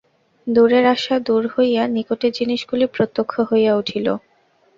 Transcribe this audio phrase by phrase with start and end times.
[0.47, 4.07] দূরের আশা দূর হইয়া নিকটের জিনিসগুলি প্রত্যক্ষ হইয়া উঠিল।